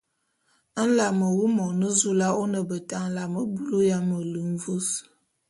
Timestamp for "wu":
1.35-1.45